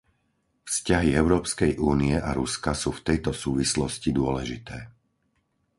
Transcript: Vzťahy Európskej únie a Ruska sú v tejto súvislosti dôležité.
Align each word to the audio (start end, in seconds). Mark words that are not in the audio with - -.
Vzťahy 0.71 1.09
Európskej 1.21 1.71
únie 1.91 2.15
a 2.17 2.29
Ruska 2.39 2.71
sú 2.81 2.89
v 2.95 3.03
tejto 3.07 3.31
súvislosti 3.43 4.09
dôležité. 4.19 4.77